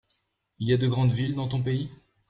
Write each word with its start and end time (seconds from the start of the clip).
Il 0.57 0.67
y 0.67 0.73
a 0.73 0.77
de 0.77 0.87
grandes 0.87 1.11
villes 1.11 1.35
dans 1.35 1.47
ton 1.47 1.61
pays? 1.61 1.91